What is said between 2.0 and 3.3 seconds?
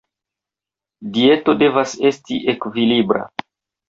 esti ekvilibra.